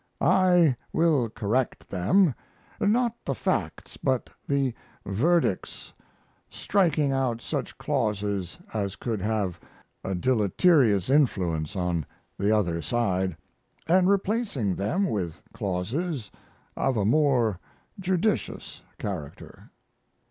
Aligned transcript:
I 0.19 0.75
will 0.91 1.29
correct 1.29 1.89
them 1.91 2.33
not 2.79 3.13
the 3.23 3.35
facts, 3.35 3.97
but 3.97 4.31
the 4.47 4.73
verdicts 5.05 5.93
striking 6.49 7.11
out 7.11 7.39
such 7.39 7.77
clauses 7.77 8.57
as 8.73 8.95
could 8.95 9.21
have 9.21 9.59
a 10.03 10.15
deleterious 10.15 11.11
influence 11.11 11.75
on 11.75 12.07
the 12.39 12.49
other 12.51 12.81
side, 12.81 13.37
and 13.87 14.09
replacing 14.09 14.73
them 14.73 15.07
with 15.07 15.43
clauses 15.53 16.31
of 16.75 16.97
a 16.97 17.05
more 17.05 17.59
judicious 18.01 18.81
character. 18.97 19.69